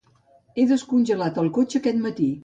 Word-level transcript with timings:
He 0.61 0.63
descongelat 0.71 1.37
el 1.43 1.51
cotxe 1.59 1.81
aquest 1.83 2.01
matí. 2.07 2.31